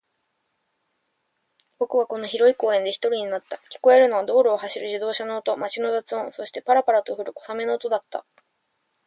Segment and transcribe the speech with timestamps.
[1.77, 3.57] 僕はこの広い公園で一人になった。
[3.69, 8.25] 聞こえるのは道路を走る自動車の音、街の雑音、そして、パラパラと降る小雨の音だった。